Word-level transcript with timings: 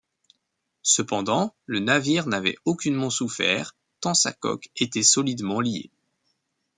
Cependant, 0.81 1.53
Le 1.67 1.77
navire 1.79 2.25
n’avait 2.25 2.55
aucunement 2.65 3.11
souffert, 3.11 3.75
tant 3.99 4.15
sa 4.15 4.33
coque 4.33 4.71
était 4.75 5.03
solidement 5.03 5.61
liée. 5.61 5.91